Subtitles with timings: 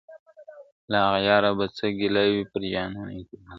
[0.91, 3.49] له اغیار به څه ګیله وي په جانان اعتبار نسته..